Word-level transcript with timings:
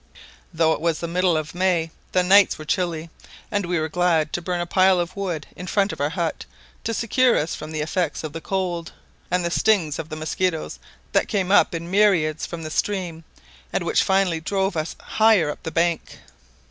"Though 0.51 0.73
it 0.73 0.81
was 0.81 0.97
the 0.99 1.07
middle 1.07 1.37
of 1.37 1.53
May 1.53 1.91
the 2.11 2.23
nights 2.23 2.57
were 2.57 2.65
chilly, 2.65 3.11
and 3.51 3.67
we 3.67 3.79
were 3.79 3.87
glad 3.87 4.33
to 4.33 4.41
burn 4.41 4.59
a 4.59 4.65
pile 4.65 4.99
of 4.99 5.15
wood 5.15 5.45
in 5.55 5.67
front 5.67 5.93
of 5.93 6.01
our 6.01 6.09
hut 6.09 6.43
to 6.85 6.93
secure 6.95 7.37
us 7.37 7.53
from 7.53 7.71
the 7.71 7.81
effects 7.81 8.23
of 8.23 8.33
the 8.33 8.41
cold 8.41 8.93
and 9.29 9.45
the 9.45 9.51
stings 9.51 9.99
of 9.99 10.09
the 10.09 10.15
mosquitoes, 10.15 10.79
that 11.11 11.27
came 11.27 11.51
up 11.51 11.75
in 11.75 11.91
myriads 11.91 12.47
from 12.47 12.63
the 12.63 12.71
stream, 12.71 13.25
and 13.71 13.83
which 13.85 14.01
finally 14.01 14.39
drove 14.41 14.75
us 14.75 14.95
higher 14.99 15.51
up 15.51 15.61
the 15.61 15.69
bank. 15.69 16.17